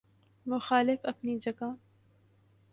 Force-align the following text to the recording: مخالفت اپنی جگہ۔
مخالفت 0.45 1.05
اپنی 1.05 1.37
جگہ۔ 1.39 1.69